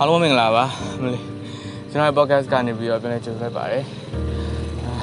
[0.00, 0.64] အားလုံးမင်္ဂလာပါ
[1.02, 1.22] မလေး
[1.90, 3.84] ကျွန်တော်ရဲ့ podcast ကနေပြီးတော့ပြန်လည်ကြိုဆိုလိုက်ပါတယ်
[4.86, 4.96] အာ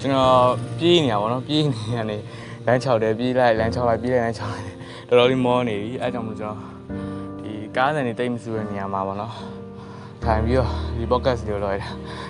[0.00, 0.46] ကျွန်တော်
[0.78, 2.16] ပြေးနေရပါတော့ပြေးနေရနေ
[2.66, 4.76] လမ်း6တယ်ပြေးလိုက်လမ်း6လိုက်ပြေးလိုက်လမ်း6လိုက်
[5.08, 6.60] တော်တော်လေးမောနေပြီအဲကြောင့်မို့ကျွန်တော်
[7.42, 9.32] ဒီကားစံနေတိတ်မစူတဲ့နေရာမှာပေါ့နော်
[10.22, 11.88] ထိုင်ပြီးတော့ဒီ podcast လေးကိုလုပ်ရတာ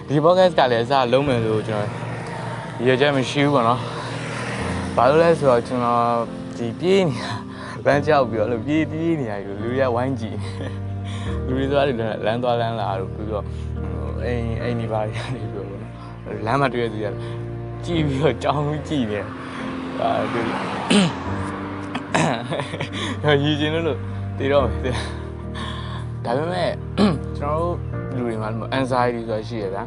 [0.08, 1.88] ဒီ podcast ကလည်းအစလုံးမယ်လို့ကျွန်တော်
[2.86, 3.80] ရည်ချက်မရှိဘူးပေါ့နော်
[4.96, 6.04] ဘာလို့လဲဆိုတော့ကျွန်တော်
[6.56, 7.32] ဒီပြေးနေတာ
[7.86, 10.38] လမ်းကြောက်ပြီးတော့အဲ့လိုပြေးပြေးနေရပြီလူတွေကဝိုင်းကြည့်
[11.46, 11.96] လူတွေသွားတယ်
[12.26, 13.44] လမ်းသွားလမ်းလာတော့ပြီးတော့
[14.24, 15.92] အိမ်အိမ်ဒီပါတွေကနေပြီးတော့ပေါ့နော်
[16.46, 17.06] လမ်းမှာတွေ့ရသူရ
[17.84, 19.20] ကြည့်ပြီးတော့ကြောင်းပြီးကြည့်နေ
[19.98, 20.44] ဒါတွေ့
[23.24, 23.98] ရရည်ချင်းလို့
[24.38, 24.96] တည်တော့မယ်
[26.24, 26.70] ဒါပေမဲ့
[27.38, 27.76] ကျွန်တော်တို့
[28.16, 29.82] လူတွေမှာ anxiety ဆိုတာရှိရဗျာ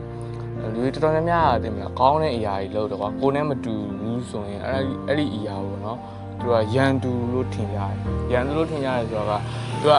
[0.74, 5.98] လူတွေတော်တော်များများတင်မလားကောင်းတဲ့အရာကြီးလုပ်တော့ကွာကိုယ်နဲ့မတူဘူးဆိုရင်အဲ့ဒီအဲ့ဒီအရာကိုနော်
[6.40, 7.94] သူကရန်သူလို့ထင်ကြတယ်
[8.32, 9.34] ရန်သူလို့ထင်ကြတယ်ဆိုတော့က
[9.82, 9.94] သူက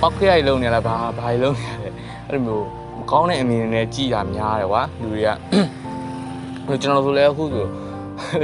[0.00, 1.88] ပောက်ခရိုက်လုံးနေလားဘာဘာကြီးလုံးနေရလဲ
[2.28, 2.64] အဲ့လိုမျိုး
[2.98, 5.28] မကောင်းတဲ့အမြင်နဲ့ကြည်တာများတယ်ကွာလူတွေက
[6.66, 7.66] ဟိုကျွန်တော်ဆိုလဲအခုဆို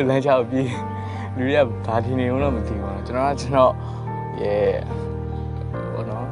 [0.08, 0.70] လမ်းချောက်ပြီး
[1.36, 3.72] လူတွေကဘာထင်နေလို့မသိဘူးကွာကျွန်တော်ကကျွန်တော်
[4.42, 4.70] ရဲ့
[5.92, 6.26] ဟိုနော်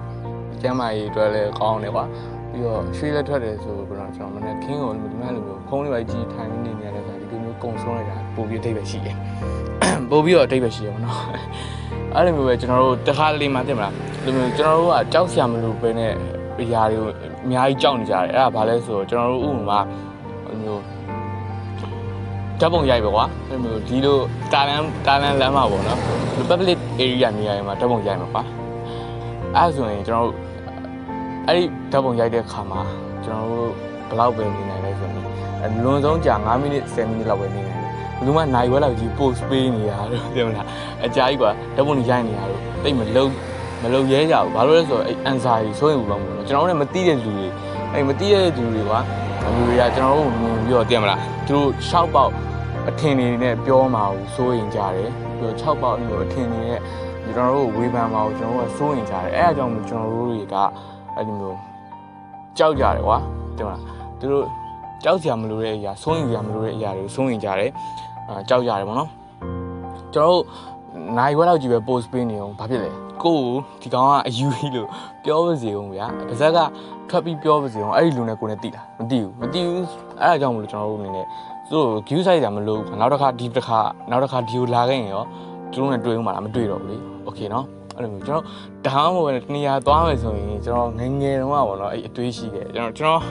[0.60, 2.04] ကျမ်းမာရေးအတွက်လည်းကောင်းတယ်ကွာ
[2.54, 9.16] ပြီးတော့ရွှေလက်ထွက်တယ်ဆိုတော့ကျွန်တော်မနေ့ခင်းကိုဒီမှာလိုမျိုးဖုန်းလေးပဲကြီးထိုင်နေနေရတယ်ဆိုတာဒီလိုမျိုးကုံဆုံးလိုက်တာပိုပြီးအထိပ္ပယ်ရှိတယ်
[10.10, 11.18] ပိုပြီးတော့အထိပ္ပယ်ရှိရပါတော့
[12.14, 13.92] အဲ့လိုမျိုးပဲကျွန်တော်တို့တခါလေးမှသိမလား
[14.24, 16.12] ဒီလိုမျိုးကျွန်တော်တို့ကကြောက်စရာမလိုပဲနဲ့
[16.60, 17.10] အရာတွေကို
[17.44, 19.78] အများကြီးကြောက်နေကြတယ်အဲ့ဒါဘာလဲဆိုတော့ကျွန်တော်တို့ဥပမာ
[20.46, 20.82] ဟိုမျိုး
[22.60, 24.18] ဓာတ်ပုံရိုက်ပဲကွာအဲ့လိုမျိုးဒီလို
[24.52, 25.98] တာလန်တာလန်လမ်းမှာပေါ့နော်
[26.48, 28.42] public area နေရာတွေမှာဓာတ်ပုံရိုက်မှာပါ
[29.56, 30.53] အဲ့ဒါဆိုရင်ကျွန်တော်တို့
[31.48, 32.80] အဲ့ဒီဓာတ်ပုံရိုက်တဲ့ခါမှာ
[33.24, 33.70] ကျွန်တော်တို့
[34.08, 35.24] ဘယ်လောက်ပဲနေနိုင်လဲဆိုရင်
[35.64, 40.66] အလွန်ဆုံးကြာ9မိနစ်10မိနစ်လောက်ပဲနေနိုင်တယ်ဘယ်သူမှနိုင်ဝဲလောက်ကြီး post ပေးနေရတော့ပြောမလား
[41.06, 43.32] အကြာကြီးကွာဓာတ်ပုံတွေရိုက်နေရတော့တိတ်မလုံး
[43.82, 47.46] မလုံးရဲကြဘူးဘာလို့လဲဆိုတော့အဲ့ anxiety ဆိုရင်ဘူးလို့မလို့ကျွန်တော်တို့လည်းမသိတဲ့လူတွေ
[47.92, 48.92] အဲ့မသိတဲ့လူတွေက
[49.54, 52.32] လူတွေကကျွန်တော်တို့မြင်ပြီးတော့သိရမလားသူတို့ရှောက်ပေါက်
[52.88, 56.80] အထင်တွေနဲ့ပြောမှာကိုစိုးရင်ကြတယ်ပြီးတော့6ပေါက်မျိုးအထင်တွေနဲ့
[57.24, 60.56] ကျွန်တော်တို့ဝေဖန်မှာကိုကျွန်တော်တို့ကစိုးရင်ကြတယ်အဲ့အကြောင်းမို့ကျွန်တော်တို့တွေက
[61.15, 61.57] အဲ့ဒီမျိုး
[62.57, 63.17] ကြောက်ကြတယ်ကွာ
[63.57, 63.81] သိမလား
[64.19, 64.45] သူတို့
[65.03, 67.71] ကြောက်စရာမလိုတဲ့အရာစိုးရင်စရာမလိုတဲ့အရာတွေကိုစိုးရင်ကြတယ်
[68.29, 69.09] အာကြောက်ကြတယ်ပေါ့နော်
[70.13, 70.43] ကျွန်တော်တို့
[71.17, 72.89] နိုင်ဝက်လောက်ကြီးပဲ post ပေးနေအောင်ဘာဖြစ်လဲ
[73.23, 74.87] ကိုကိုဒီကောင်ကအယူကြီးလို့
[75.23, 76.57] ပြောပါစေအောင်ဗျာပါဇက်က
[77.09, 79.85] ထွက်ပြီးပြောပါစေအောင်အဲ့ဒီလူနဲ့ကိုနဲ့တိလားမတိဘူးမတိဘူး
[80.21, 81.25] အဲ့ဒါကြောင့်မလို့ကျွန်တော်တို့အနေနဲ့
[81.69, 83.79] သူတို့ view site တာမလို့ဘူးနောက်တစ်ခါဒီတစ်ခါ
[84.09, 85.23] နောက်တစ်ခါဒီကိုလာခဲ့ရင်ရော
[85.71, 87.65] သူတို့နဲ့တွေ့ဦးမှာလားမတွေ့တော့ဘူးလေโอเคနော်
[87.96, 88.44] အဲ့လိုမျိုးကျွန်တော်
[88.86, 93.22] ဒါမှမဟုတ်တနေရာသွားမယ်ဆိုရင်ကျွန်တော်ငယ်ငယ်တုန်းကပေါ့နော်အဲ့အတွေးရှိခဲ့ကျွန်တော်ကျွန်တော်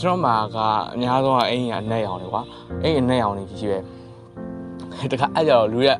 [0.00, 0.56] ကျွန်တော်မှာက
[0.94, 2.42] အများဆုံးကအိမ်ကအနက်ရောင်လေကွာ
[2.82, 3.78] အိမ်အနက်ရောင်နေကြီးပဲ
[5.12, 5.90] တခါအဲ့ကြတော့လူရ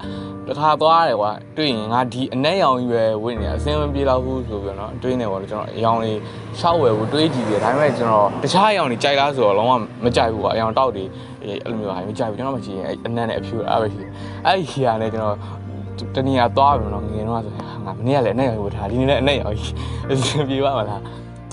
[0.49, 6.19] တခါသွားတယ်ကွာတွေ့ရင်ငါဒီအနက်ရောင်ကြီးပဲဝင်နေအစင်းမပြေတော့ဘူးဆိုပြီးတော့တွေးနေပါလို့ကျွန်တော်အရောင်လေး
[6.61, 9.73] ရှောက်ဝယ်ဖို့တွေးကြည့်တယ်ဒါပေမဲ့ကျွန်တော်တခြားအရောင်တွေကြိုက်လားဆိုတော့လုံးဝ
[10.05, 11.05] မကြိုက်ဘူးကွာအရောင်တောက်တွေ
[11.43, 14.11] အဲ့လိုမျိုးဟာမကြိုက်ဘူးကျွန်တော်မှကြည့်ရင်အနက်နဲ့အဖြူအဲ့ပဲရှိတယ်
[14.47, 15.37] အဲ့ဒီဟာနဲ့ကျွန်တော်
[16.15, 19.75] တနည်းအားသွားပြီနော်ငယ်ငယ်တော့ဆိုရင်ငါမနေ့ကလည်းအနက်ရောင်ဝယ်ထားဒီနေ့လည်းအနက်ရောင်ကြီး
[20.11, 21.03] အစင်ပြေပါမလား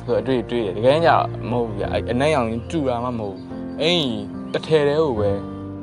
[0.06, 3.42] ဆိုတော့အတွေ့တွေ့တယ်တကယ်ကြတော့မဟုတ်ဘူးဗျအနက်ရောင်ကြီးတူတာမှမဟုတ်ဘူး
[3.82, 4.10] အင်း
[4.54, 5.32] တစ်ထည်တည်းကိုပဲ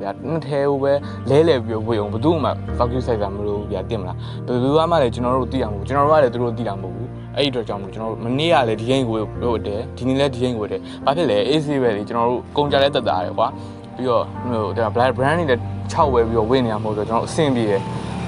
[0.01, 0.91] ဗျာနှစ်ထဲကိုပဲ
[1.29, 4.17] လဲလဲပြီးဝေအောင်ဘယ်သူမှ focus ဆိုင်တာမလို့ဗျာတင်မလား
[4.47, 13.47] ဘယ်သူမှလည်းကျွန်တော်တို့သိတာမဟုတ်ဘူးကျွန်တော်တို့ကလည်းသူတို့သိတာမဟုတ်ဘူးအဲ့ဒီအတွက်ကြောင့်မို့ကျွန်တော်တို့မနေ့ကလည်းဒီရင်ကိုလို့တယ်ဒီနေ့လည်းဒီရင်ကိုတယ်ဘာဖြစ်လဲ AC ပဲလေကျွန်တော်တို့ကုန်ကြလဲတက်တာရယ်ကွာ
[13.95, 15.61] ပြီးတော့ဟိုဒါ black brand တွေလည်း
[15.93, 17.81] 6ဝယ်ပြီးတော့ဝေ့နေရမဟုတ်ဆိုကျွန်တော်အဆင်ပြေတယ်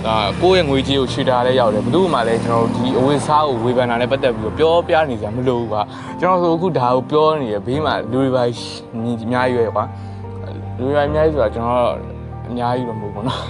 [0.08, 5.82] ဒါကိုယ့်ရဲ့ငွေကြေးကိုခြေတာလည်းရောက်တယ်ဘယ်သူမှလည်းကျွန်တော်တို့ဒီအဝေးစားကိုဝေဖန်တာနဲ့ပတ်သက်ပြီးတော့ပြောပြနေစရာမလိုဘူးကွာ
[6.20, 8.44] ကျွန်တော်ဆိုအခုဒါကိုပြောနေရဘေးမှာလူတွေပါ
[9.24, 9.84] အများကြီးရွယ်ကွာ
[10.78, 11.94] လူတွေအများကြီးဆိုတာကျွန်တော်
[12.48, 13.42] အများကြီးတော့မဟုတ်ဘူးနော်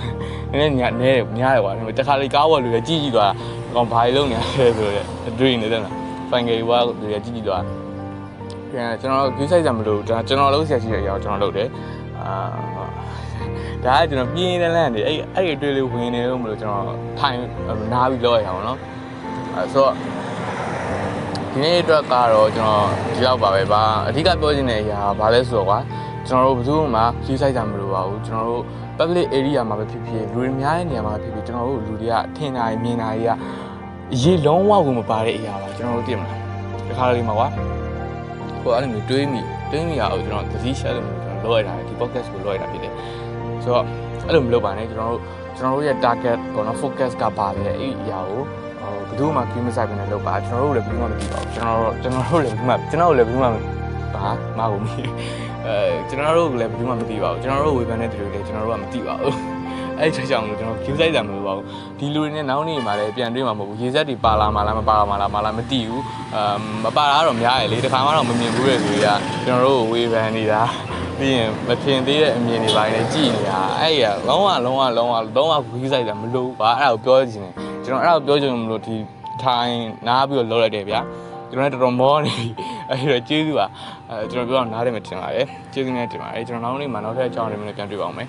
[0.60, 3.32] နည်းနည်းညာနဲများတယ်ကွာတခါလေကားပေါ်လူတွေကြည့်ကြည့်သွား
[3.74, 5.94] ကောင်ဘာလို့နေလဲဆိုတော့အတွေ့နေတယ်လား
[6.30, 7.64] ဖိုင်ဂေဝါလူတွေကြည့်ကြည့်သွား
[8.72, 11.68] ပြန်ကျွန်တော် view site ဆံမလို့ဒါကျွန်တော်လုံးဆရာရှိတဲ့အရာကိုကျွန်တော်လုပ်တယ်
[12.22, 12.32] အာ
[13.84, 17.38] ဒါကကျွန်တော်ပြင်းနေလန့်နေအဲ့အဲ့ဒီအတွေ့လေးဝင်နေလို့မလို့ကျွန်တော်ထိုင်
[17.94, 18.80] နားပြီးလောက်ရအောင်နော်
[19.56, 19.94] အဲဆိုတော့
[21.52, 25.80] ဒီနေ့အတွက်ကတော့ကျွန်တော်ဒီလောက်ပါပဲပါအဓိကပြောချင်တဲ့အရာဘာလဲဆိုတော့ကွာ
[26.28, 28.64] ကျွန်တော်တို့ဘယ်သူမှ view site ဆံမလို့ပါဘူးကျွန်တော်တို့
[28.98, 33.32] public area မှာပဲဖြစ်ဖြစ်လူတွေများတဲ့နေရာမှာဖြစ်ဖြစ်ကျွန်တော်တို့လူတွေကထင်တာမြင်တာတွေက
[34.14, 36.40] အရေးလုံးဝကိုမပါတဲ့အရာပါကျွန်တော်တို့သိမလား
[36.88, 37.48] ဒီခါလေးမှာကွာ
[38.62, 39.42] ဟိုအဲ့လိုမျိုးတွေးမိ
[39.72, 42.94] တွေးမိရအောင်ကျွန်တော်သတိရှာလို့ကျွန်တော်လုပ်ရတာဒီ podcast ကိုလုပ်ရတာဖြစ်တယ်
[43.68, 43.86] ဆိုတော့
[44.28, 45.22] အဲ့လိုမလုပ်ပါနဲ့ကျွန်တော်တို့
[45.58, 48.42] ကျွန်တော်တို့ရဲ့ target ပေါ့နော် focus ကပါလေအဲ့ဒီအရာကို
[48.82, 53.48] ဟိုဘယ်သူမှ key မဆိုင်ဘဲနဲ့လုပ်ပါကျွန်တော်တို့လည်းဘယ်သူမှမသိပါဘူးကျွန်တော်တို့ကျွန်တော်တို့လည်းဘယ်သူမှကျွန်တော်တို့လည်းဘယ်သူမှ
[54.14, 55.10] ဘာမဟုတ်ဘူး
[55.66, 59.36] အဲကျွန်တော်တို့လည်းဘယ်သူမှမသိပါဘူးကျွန်တော်တို့ဝေဖန်တဲ့သူတွေလည်းကျွန်တော်တို့ကမသိပါဘူး
[60.00, 61.66] အဲ့ဒီကြောင့်လို့ကျွန်တော် view site တာမလို့ပါဘူး
[62.00, 66.04] ဒီလူတွေနဲ့နောက်နေ့မှာလည်းပြန်တွေ့မှာမဟုတ်ဘူးရေစက်တွေပါလာမှလားမပါလာမှလားမလားမသိဘူး
[66.36, 69.06] အမ်မပါလာတော့များရယ်လေတခါမှတော့မမြင်ဘူးလေဆိုရ
[69.46, 70.62] ကျွန်တော်တို့ဝေဖန်နေတာ
[71.20, 77.54] ပြီးရင်မဖြင်သေးတဲ့အမြင်တွေပိုင်းနဲ့ကြည်နေတာအဲ့ရလုံးဝလုံးဝလုံးဝလုံးဝ view site တာမလို့ပါအဲ့ဒါကိုပြောချင်တယ်
[77.86, 78.96] ကျွန်တော်အဲ့ဒါကိုပြောချင်လို့မလို့ဒီ
[79.44, 79.76] ထိုင်
[80.08, 81.02] နားပြီးတော့လောက်လိုက်တယ်ဗျာ
[81.50, 82.48] ကျွန်တော်လည်းတော်တော်မောနေပြီ
[82.90, 83.68] အဲ့တော့ကျေးဇူးပါ
[84.10, 88.28] အဲကျွန်တော်ပြောတော့နားတယ်မထင်ပါရဲ့ကျေးဇူးနဲ့တင်ပါတယ်ကျွန်တော်နောက်နေ့မှာနောက်ထပ်အကြောင်းတွေမျိုးနဲ့ပြန်တွေ့ပါအောင်မယ်